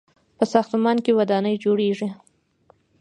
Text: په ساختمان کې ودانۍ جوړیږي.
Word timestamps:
په 0.37 0.43
ساختمان 0.53 0.97
کې 1.05 1.15
ودانۍ 1.19 1.55
جوړیږي. 1.63 2.09